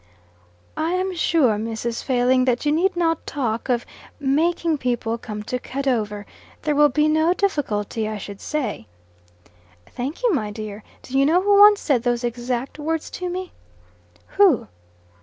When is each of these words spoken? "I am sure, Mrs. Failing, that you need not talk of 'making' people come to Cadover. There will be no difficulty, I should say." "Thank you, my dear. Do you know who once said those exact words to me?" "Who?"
"I 0.75 0.93
am 0.93 1.13
sure, 1.15 1.57
Mrs. 1.57 2.03
Failing, 2.03 2.45
that 2.45 2.65
you 2.65 2.71
need 2.71 2.95
not 2.95 3.27
talk 3.27 3.69
of 3.69 3.85
'making' 4.19 4.79
people 4.79 5.19
come 5.19 5.43
to 5.43 5.59
Cadover. 5.59 6.25
There 6.63 6.73
will 6.73 6.89
be 6.89 7.07
no 7.07 7.35
difficulty, 7.35 8.09
I 8.09 8.17
should 8.17 8.41
say." 8.41 8.87
"Thank 9.85 10.23
you, 10.23 10.33
my 10.33 10.49
dear. 10.49 10.81
Do 11.03 11.15
you 11.19 11.23
know 11.23 11.43
who 11.43 11.59
once 11.59 11.81
said 11.81 12.01
those 12.01 12.23
exact 12.23 12.79
words 12.79 13.11
to 13.11 13.29
me?" 13.29 13.51
"Who?" 14.37 14.69